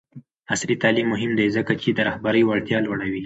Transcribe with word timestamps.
عصري 0.53 0.75
تعلیم 0.83 1.07
مهم 1.13 1.31
دی 1.39 1.47
ځکه 1.57 1.73
چې 1.81 1.89
د 1.91 1.99
رهبرۍ 2.07 2.43
وړتیا 2.45 2.77
لوړوي. 2.83 3.19